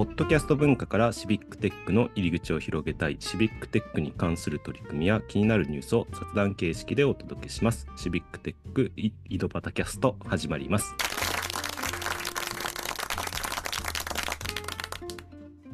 [0.00, 3.18] ポッドキャスト文化からシビックテックの入り口を広げたい。
[3.20, 7.86] シビックテックに関する取り組みや気になるニュースを雑談形式でお届けします。
[7.96, 10.94] シビックテック井戸端キャスト始まります。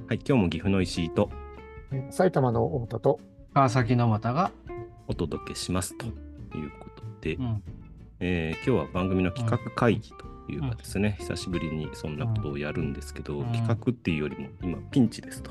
[0.09, 1.31] はい、今日も岐阜の石井と。
[2.11, 3.21] 埼玉の太田と、
[3.55, 4.51] 川崎の又が、
[5.07, 5.97] お届けします。
[5.97, 6.11] とい
[6.67, 7.63] うことで、うん、
[8.19, 13.53] えー今日は番組の企画会議というかですね、久しぶりにそんなことをやるんですけど、うん。
[13.53, 15.51] 企画っていうよりも今ピンチですと。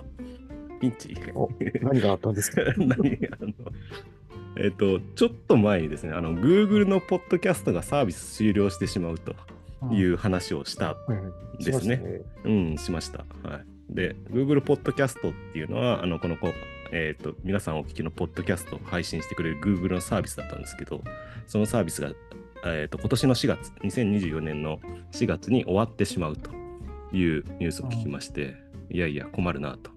[0.79, 1.15] ピンチ。
[1.33, 1.49] お
[1.81, 2.61] 何があったんですか？
[2.77, 3.53] 何あの
[4.57, 9.35] えっ、と、ちょっと前にですね、あの、Google のポッドキャストがサービス終了してしまうと
[9.91, 11.95] いう話をした、うんですね。
[11.97, 13.25] しましたうん、しました。
[13.43, 13.65] はい。
[13.89, 16.53] で、Google ポッドキャストっていうのは、あの、このこ、
[16.91, 21.03] えっ、と、皆さんお聞きのポッドキャストを配信してくれる Google のサービスだったんですけど、
[21.47, 22.11] そのサービスが、
[22.73, 24.79] えっ、と、今年の4月、2024年の
[25.11, 26.51] 4月に終わってしまうと
[27.15, 28.55] いうニュースを聞きまして、
[28.89, 29.91] いやいや、困るなと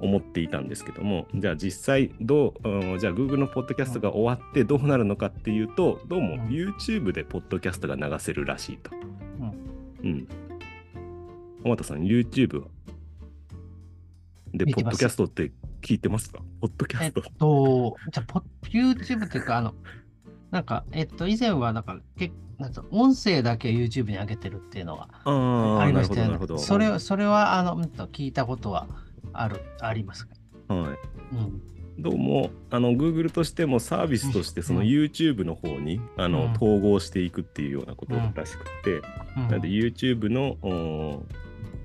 [0.00, 8.90] 思っていたんですけども、じゃあ実際どう、うんじゃあ Google のポッドキャストが終わってどうなるのかっていうと、どうもうん YouTube でポッドキャストが流せるらしいと。
[10.02, 10.28] うん。
[11.64, 12.68] 尾形さん、YouTube は
[14.54, 16.40] で、ポッドキャストって聞いてますか？
[16.60, 17.22] ポッドキャえっスト。
[17.38, 19.74] と、じゃあ、ポ YouTube っていうか、あの、
[20.50, 26.58] なんか、えっと、以前は、なんか、けなんつうの音声だけ YouTube に上げてるっていうのがああ、ありましたよね。
[26.58, 28.86] それは、それは、あの、うんと聞いたことは
[29.32, 30.34] ある、ありますか？
[30.74, 30.98] はい。
[31.34, 32.02] うん。
[32.02, 36.52] どうも、あの、Google としてもサービスとして、そのうん YouTube の方に、あの、うん。
[36.52, 39.02] 統合していくっていうようなことらしくて、
[39.36, 39.48] うん。
[39.48, 41.26] なので YouTube のお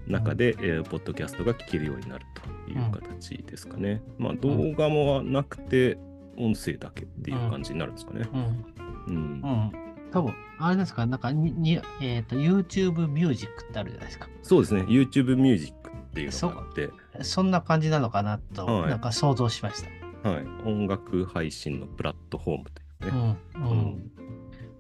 [0.08, 4.02] 中で、えーポッドキャストが聞けるようになるという形ですかね。
[4.17, 5.97] まあ動画もなくて
[6.38, 8.28] 音声だけっていう感じになるんですかね。
[8.34, 8.66] うん。
[9.08, 9.42] うん。
[9.42, 9.72] うん。
[10.12, 14.30] 多分、あれですか、なんかに、にえっと、YouTube ミュージックってあるじゃないですか。
[14.44, 14.81] そうですね。
[14.84, 16.92] YouTube ミュージックっていうのがあって、
[17.23, 19.84] そんな感じなのかなと、はいなんか想像しまし
[20.22, 20.30] た。
[20.30, 20.46] はい。
[20.66, 22.66] 音楽配信のプラットフォーム
[23.00, 23.22] といううね。
[23.22, 23.38] ん。
[23.56, 24.12] うん。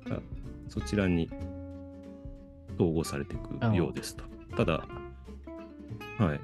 [0.09, 0.21] が
[0.69, 1.29] そちらに
[2.75, 4.23] 統合されていくようですと。
[4.55, 4.85] ただ、
[6.17, 6.39] はい。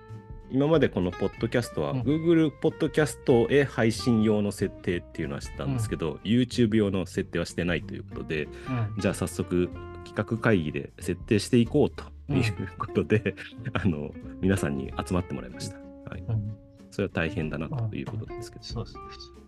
[0.51, 8.95] 今までこのポッドキャストは、うん Google ポッドキャストへ配信用の設定っていうのはしてたんですけど、YouTube 用の設定はしてないということで、うん。
[8.99, 9.69] じゃあ早速
[10.05, 13.35] 企画会議で設定していこうということで、
[13.73, 14.11] あの
[14.41, 15.77] 皆さんに集まってもらいました。
[16.09, 16.21] はい。
[16.27, 16.57] うん
[16.91, 18.63] それは大変だなということですけど。
[18.63, 18.97] そうです。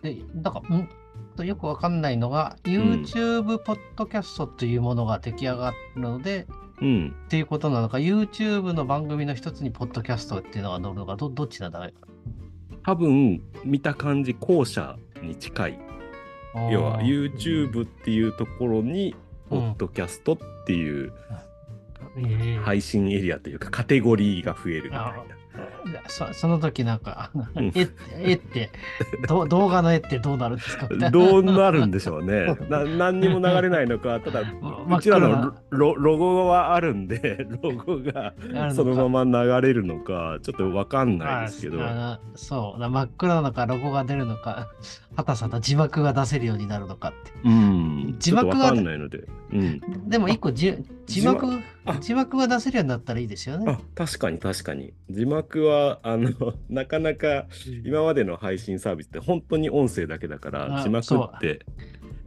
[0.04, 0.90] で、だから、ん
[1.36, 6.48] とよくわかんないのが、YouTube ポッドキャストというものが出来上がるので、
[6.82, 7.16] うん。
[7.26, 11.94] っていうことなのか、YouTube の番組の一つにポッドキャストっていうのが載るのか、どどっちなんだろう
[12.84, 15.80] 多分見た感じ後者に近い。
[16.72, 19.16] 要は YouTube っていうところに、
[19.50, 21.14] ポッドキャストっていう
[22.18, 22.60] ええ。
[22.64, 25.14] 配信エリアというかカテゴリーが増えるみたいな。
[26.08, 27.72] そその時なんか、うん。
[27.76, 27.88] 絵
[28.20, 28.70] 絵って
[29.28, 30.88] ど、動画の絵ってどうなるんですか？
[30.88, 32.56] どうなるんでしょうね。
[32.70, 34.42] な何にも流れないのか、ただ、
[34.98, 38.34] うちらのロロゴはあるんで、 ロゴが
[38.74, 41.80] そのまま流れるのか、ちょっとわかんないですけど。
[42.36, 44.68] そう、真っ黒なのか、ロゴが出るのか、
[45.16, 47.32] はたさた字幕が出せるようになるのかって。
[47.44, 49.28] うん、字幕はかんないので。
[49.52, 50.74] うん、でも一個じ
[51.06, 51.46] 字幕
[52.00, 53.72] 字幕が出せるようになったらいいですよね。
[53.72, 54.94] あ確かに確かに。
[55.10, 56.30] 字幕は、あの、
[56.70, 57.48] なかなか
[57.84, 61.66] 今までの配信サービスって本当に音声だけだから、あ字幕って、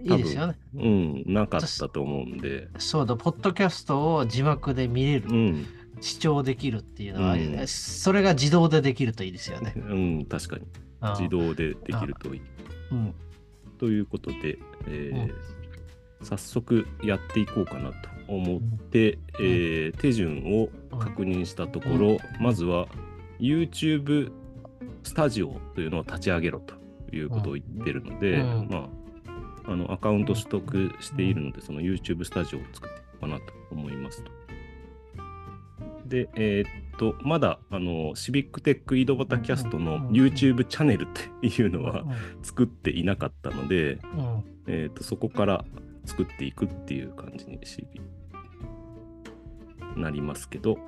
[0.05, 0.59] いいですよね。
[0.75, 2.69] うん、なかったと思うんで。
[2.79, 5.67] そうだ、ポッドキャストを字幕で見れる、うん、
[6.01, 7.67] 視聴できるっていうのは、うん。
[7.67, 9.73] それが自動でできるといいですよね。
[9.77, 10.63] うん、確かに。
[10.63, 10.85] うん
[11.19, 12.43] 自動でできるといい。
[12.91, 13.15] うん。
[13.79, 15.35] ということで、えー
[16.23, 22.89] 早速やっていこうかなと思って、えー手順を確認したところ、まずは
[23.39, 24.33] YouTube
[25.03, 26.75] スタジオというのを立ち上げろと
[27.15, 28.69] いうことを言ってるので、うん。
[28.71, 28.89] まあ、
[29.67, 34.31] あのアカウント取得しているので、その YouTube スタジオを作っていこうかなと思いますと。
[36.07, 41.07] で、えーっと、まだあのシビックテック井戸端キャストのうん YouTube チャンネルっ
[41.41, 45.65] ていうのはうん作っていなかったので、うんえー、とそこから
[46.05, 47.87] 作っていくっていう感じにし
[49.97, 50.79] なりますけど、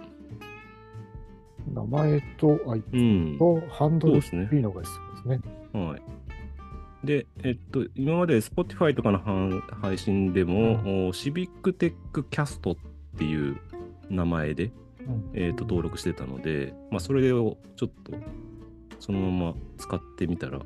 [1.72, 3.36] 名前とアイうん。
[3.38, 5.40] とハンドルそうですねいいのが必要ですね。
[5.72, 6.02] はい。
[7.04, 12.76] で、えっと、今まで Spotify とかのは配信でも、おシビックテックキャストっ
[13.18, 13.56] ていう
[14.10, 14.72] 名前で、
[15.06, 15.30] うん。
[15.34, 18.12] えっと登録してたので、まあ、それをちょっと
[18.98, 20.60] そのまま使ってみたら、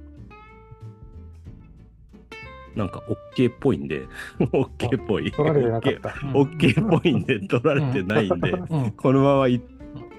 [2.74, 3.02] なんか
[3.36, 4.06] OK っぽいんで、
[4.38, 5.30] OK っぽい。
[5.32, 5.92] 取られてなかっ
[6.32, 8.90] OK っぽいんで取られてないんで、うん。
[8.92, 9.60] このままいっ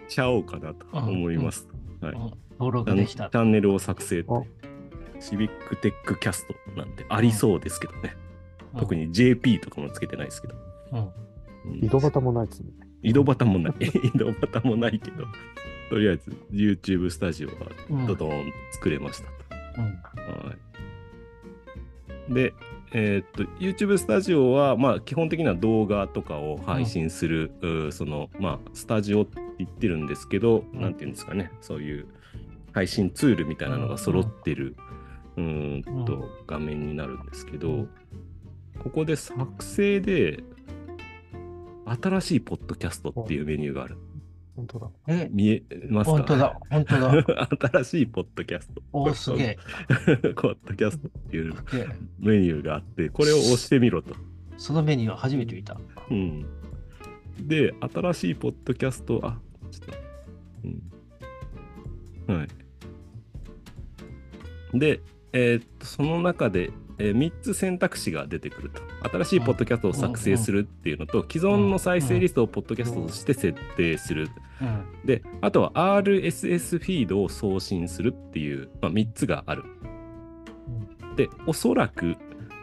[0.07, 1.67] ちゃおうかなと思います。
[2.01, 2.11] はい。
[2.13, 2.31] うん。
[2.59, 3.29] 登録できた。
[3.29, 3.37] チ。
[3.37, 4.29] ャンネルを作成って。
[4.29, 4.60] あ
[5.21, 8.15] シビックテックキャストなんてありそうですけどね。
[8.77, 9.07] 特に。
[9.07, 10.55] に JP とかもつけてないですけど。
[10.91, 11.11] うんうん
[11.79, 12.71] 井戸端もないですね。
[13.03, 13.73] 井戸端もない。
[13.79, 15.25] 井戸端もないけど、
[15.91, 17.53] とりあえず YouTube スタジオは
[17.89, 19.33] うんドドーン作れましたと。
[19.77, 20.55] うんは
[22.29, 22.53] い、で、
[22.93, 32.07] えーっと、YouTube スタジオは、まあ、基本的には動画とかを配信する、うーその、まあ、スタジオって言ってるんですけど、うんなんていうんですかね、そういう
[32.73, 34.75] 配信ツールみたいなのが揃ってる、
[35.37, 37.87] うーんと、画面になるんですけど、
[38.79, 40.43] ここで作成で、
[41.85, 43.97] 新しいポッドキャストっていうメニューがある。
[44.55, 44.89] 本当だ。
[45.07, 46.17] え、見えますか？
[46.17, 47.49] 本当だ、本当だ。
[47.81, 48.81] 新しいポッドキャスト。
[48.93, 49.57] おーすげえ。
[50.35, 51.53] ポッドキャストっていう
[52.19, 54.15] メニューがあって、これを押してみろと。
[54.57, 55.79] そのメニューは初めて見た。
[56.09, 56.45] うん。
[57.47, 59.39] で、新しいポッドキャスト、あ、
[59.71, 59.93] ちょっと、
[62.29, 62.37] うん。
[62.37, 62.43] は
[64.73, 64.79] い。
[64.79, 65.01] で、
[65.33, 68.81] えーっと、その中で、え3つ選択肢が出てくると。
[69.09, 74.29] 新しいポッドキャストを作成するっていうのと、既存の再生リストをポッドキャストとして設定する。
[74.61, 75.05] うん。
[75.05, 79.63] で、あとは RSS フィードを送信するっていう、まあ、3つがある。
[81.15, 82.15] で、おそらく、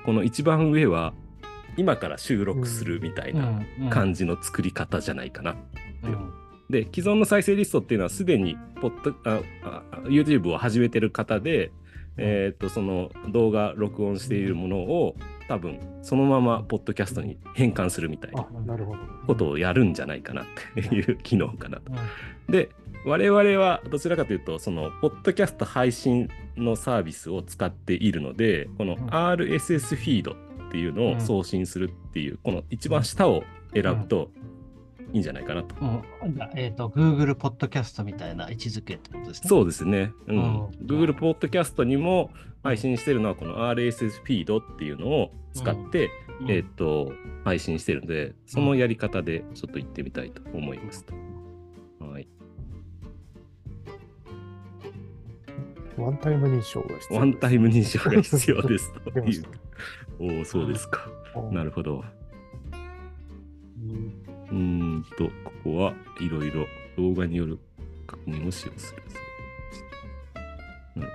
[0.05, 1.15] この一番上は、
[1.77, 5.57] 今から収録するみたいな感じの作り方じゃないかな。
[6.03, 6.33] うん
[6.71, 11.73] で、既存の再生リストっていうのはすでにポッドああ YouTube を始めてる方で、
[12.19, 15.17] えーっと、その動画録音しているものを
[15.49, 18.47] 多分そのままポッドキャストに変換するみたいな。
[19.27, 20.45] ことをやるんじゃないかなっ
[20.75, 21.93] ていう機能かなと。
[21.93, 22.53] うん。
[22.53, 22.71] で、
[23.05, 29.15] 我々はどちらかというと、その、ポッドキャスト配信のサービスを使っているので、このうん。
[29.15, 33.45] RSS フィードっていうのを送信するっていう、この一番下を
[33.75, 34.31] 選ぶと
[35.13, 35.75] いいんじゃないかなと。
[35.81, 35.85] う
[36.29, 39.49] んじゃあえっ、と、Google ポッドキャストみたいな位置づけってことですね。
[39.49, 40.13] そうですね。
[40.27, 40.67] うんうん。
[40.85, 42.31] Google ポッドキャストにも
[42.63, 46.11] 配信してるのは、この RSS フィードっていうのを使って、
[46.41, 46.51] うん。
[46.51, 47.13] えっと、
[47.45, 51.15] 配信してるので、そのやり方でちょっと行ってみたいと思いますと。
[52.05, 52.29] はい。
[55.97, 59.45] ワンタイム認証が必要ワンタイム認証が必要ですという。
[60.21, 61.09] おお、そうですか。
[61.51, 62.05] なるるほど。
[63.81, 66.67] うんうーんと、ここはいろいろ
[66.97, 67.59] 動画による
[68.07, 69.03] 確認を使用する。
[70.97, 71.09] うん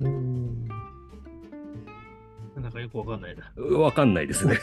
[0.00, 0.68] うん。
[2.56, 3.52] なんかよくわかんないな。
[3.56, 4.58] うわかんないですね。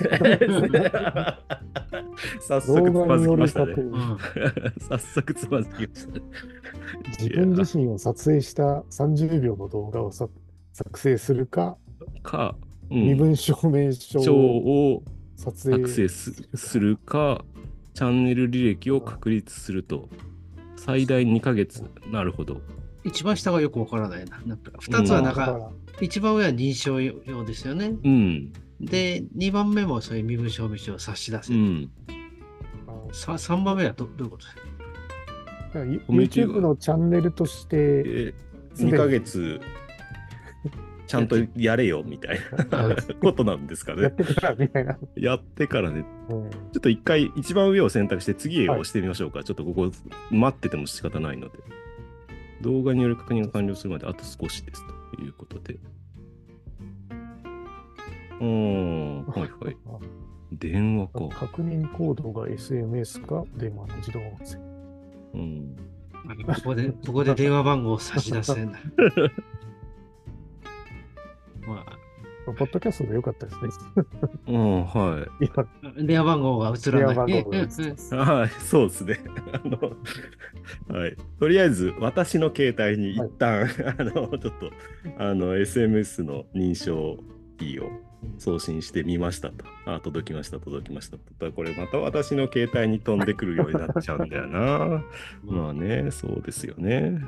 [2.41, 3.73] 早速つまずきましたね。
[3.73, 4.17] うん。
[4.79, 6.21] 早速つまずきましたね。
[7.19, 10.27] 自分自身を撮影した30秒の動画をさ
[10.73, 11.77] 作成するか、
[12.23, 12.55] か、
[12.89, 15.03] う身ん、分証明書章をを
[15.35, 17.43] 撮影作成すするか、
[17.93, 20.09] チャンネル履歴を確立すると、
[20.77, 21.83] 最大2ヶ月。
[22.11, 22.61] なるほど。
[23.03, 24.41] 一番下がよくわからないな。
[24.45, 25.69] なんか二つはなんか、だから
[26.01, 27.93] 一番上は認証用ですよね。
[28.03, 28.53] うん。
[28.79, 31.59] で、二番目もそういう身分証明書を差し出せる。
[31.59, 31.91] うん。
[32.87, 34.61] あさ三番目はどどういうことですか？
[35.67, 38.33] だからユコミュニティが YouTube のチャンネルとして、え
[38.75, 39.59] 2ヶ月、
[41.07, 42.39] ちゃんとやれよみたい
[42.71, 44.03] なことなんですかね。
[44.03, 44.97] やってからみたいな。
[45.15, 49.43] やってからね、うんちょっと一回一番上を選択して次へ押してみましょうか。
[49.43, 49.91] ちょっとここ
[50.31, 51.59] 待ってても仕方ないので。
[52.61, 54.83] 動画による確認が完了するまであと少しです
[55.15, 55.77] ということで。
[58.39, 59.77] うーん、はいはい。
[59.87, 59.99] あ
[60.53, 61.29] 電話か。
[61.29, 64.57] 確認コードが SMS か電話の自動音声。
[65.33, 65.75] うん。
[66.55, 68.79] ここで、ここで電話番号を差し出せんだ。
[71.67, 71.85] ま
[72.45, 73.69] ポッドキャストでよかったですね。
[74.47, 75.27] うん、は
[75.99, 76.05] い。
[76.05, 77.15] 電話番号が映らない。
[77.15, 79.19] はい、そうですね。
[79.53, 81.15] あの、はい。
[81.39, 83.67] とりあえず、私の携帯に一旦、
[83.99, 84.51] あの、ちょっと、
[85.17, 87.19] あの、SMS の認証
[87.59, 87.91] キーを
[88.37, 89.65] 送信してみましたと。
[89.85, 91.51] あ、届きました、届きましたと。
[91.51, 95.03] これまた私の携帯に飛んでくるようになっちゃうんだよな。
[95.43, 97.21] まあね、そうですよね。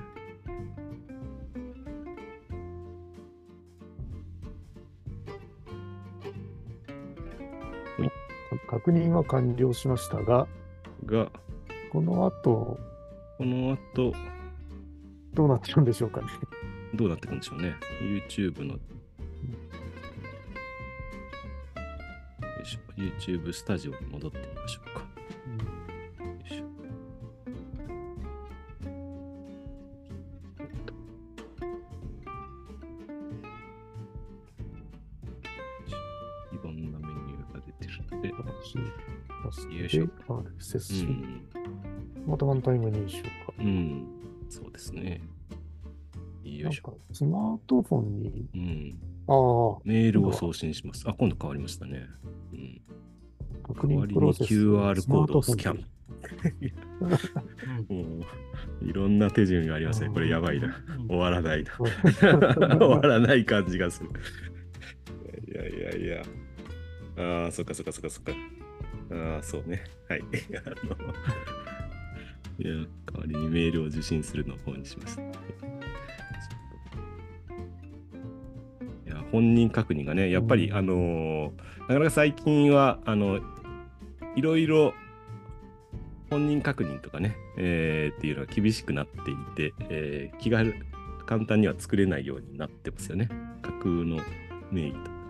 [8.71, 10.47] 確認は完了しましたが、
[11.05, 11.29] が、
[11.91, 12.79] この後、
[13.37, 14.13] この後、
[15.33, 16.27] どうなってるんでしょうかね。
[16.93, 17.75] どうなっていくんでしょうね。
[18.01, 18.79] YouTube の。
[22.97, 25.01] YouTube スタジオに戻ってみましょうか。
[26.25, 26.89] よいしょで。
[38.29, 40.11] よいよしょで、
[40.59, 41.49] RSS、うん。
[42.27, 43.29] またワンタイム認証か。
[43.59, 44.05] うん。
[44.49, 45.21] そうですね。
[46.43, 46.91] よないんしょ。
[46.91, 48.99] か、スマートフォンに、うん。
[49.27, 49.33] あ
[49.77, 51.03] あ、メールを送信します。
[51.07, 52.07] あ、今度変わりましたね。
[52.53, 52.81] うん。
[53.63, 54.53] 確認プロセス。
[54.53, 55.75] QR コードをスキャン。
[55.75, 55.81] うん
[57.87, 58.25] も
[58.81, 60.09] う、いろんな手順がありますね。
[60.09, 60.67] これやばいな。
[60.99, 61.71] うん終わらないな。
[61.79, 64.09] 終ーわらない感じがする。
[65.47, 66.23] いやいやいや。
[67.43, 68.33] ああ、そっかそっかそっかそっか。
[69.11, 69.83] ああ、そうね。
[70.07, 70.21] はい。
[70.65, 70.95] あの
[72.59, 75.70] いや、代わりにメールを受信するの方にしました。
[79.31, 80.77] 本人確認がね、やっぱり、うん。
[80.77, 83.39] あのーなかなか最近は、あの、
[84.35, 84.93] いろいろ
[86.29, 90.75] 本人確認とかね、えーっていうのが厳しくなっていて、えー気軽、
[91.25, 93.29] 簡単には作れないようになってますよね。
[93.61, 94.19] 架空の
[94.71, 95.20] 名義と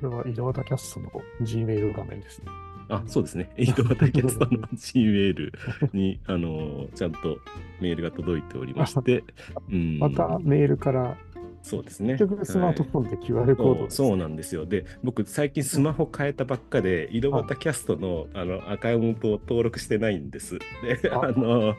[0.00, 1.10] これは井戸端キャストの
[1.42, 2.46] Gmail 画面ですね。
[2.88, 3.50] あ、そうですね。
[3.58, 5.50] 井戸端キャストの Gmail
[5.92, 7.38] に、あのーちゃんと
[7.80, 9.24] メールが届いておりまして、
[9.70, 11.16] うん、またメールから、
[11.62, 12.12] そうですね。
[12.12, 14.66] 結局スマートフォンで QR コードそうです、そうなんですよ。
[14.66, 20.60] で、僕、最近スマホ変えたばっかで、井戸端キャストのあのアカウントを登録してないんです。
[21.02, 21.74] で、ああの、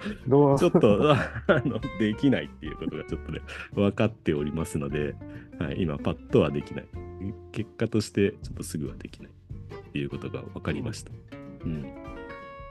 [0.58, 1.17] ちょっと あ
[1.63, 3.39] のできないっていうことがちょっとね、
[3.74, 5.15] 分かっておりますので、
[5.58, 7.07] はい、今、パッとはできない。
[7.52, 11.12] 結果として、ちょっとすぐはできないっていうことが分かりました。
[11.66, 12.07] うん。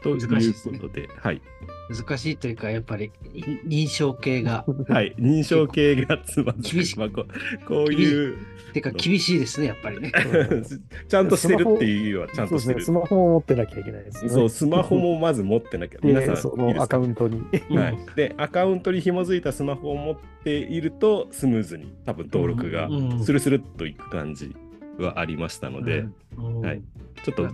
[0.03, 1.41] ということで、はい。
[1.89, 8.37] 難しいというか、やっぱりい認証系が、 はい、認証系がつま厳しくまあこうこういう、
[8.73, 10.13] てか厳しいですね、やっぱりね。
[11.09, 12.85] ちゃんとしてるっていうはちゃんとしてる。
[12.85, 13.07] そうですね。
[13.07, 13.07] ス。
[13.07, 14.31] マホも持ってなきゃいけないですね。
[14.31, 15.99] そう、スマホもまず持ってなきゃ。
[16.03, 17.43] 皆さん、で、そのアカウントに。
[17.71, 23.25] はい、で、アカウントに紐づいたスマホを持っていると、スムーズに多分登録がうん。
[23.25, 24.57] スルスルっといく感じ
[24.99, 26.05] はありましたので、
[26.37, 26.61] うん。
[26.61, 26.83] はい。
[27.25, 27.49] ちょっと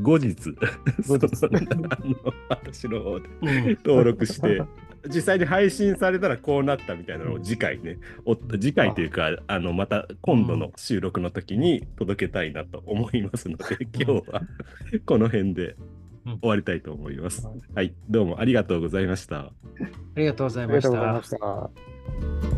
[0.00, 0.34] 後日、
[1.06, 4.62] 後の あの私の方でうん登録して、
[5.08, 13.64] 実際に配信されたらこうなったみたいなのを次回ね、お次回というか、あのまた今度の収録の時に届けたいなと思いますので、
[13.94, 14.42] 今日は
[15.06, 15.76] この辺で
[16.40, 17.48] 終わりたいと思います。
[17.74, 19.38] はい、どうもありがとうございました。
[19.40, 19.52] あ
[20.16, 20.80] りがとうございま。
[20.80, 22.57] した。